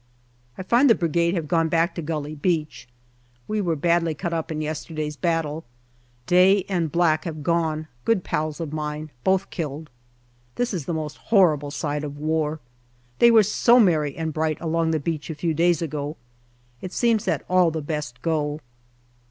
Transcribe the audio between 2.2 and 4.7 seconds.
Beach. We were badly cut up in